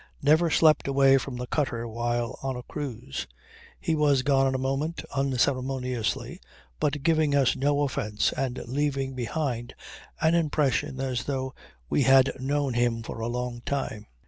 [0.23, 3.27] Never slept away from the cutter while on a cruise.
[3.79, 6.41] He was gone in a moment, unceremoniously,
[6.79, 9.75] but giving us no offence and leaving behind
[10.19, 11.53] an impression as though
[11.87, 14.07] we had known him for a long time.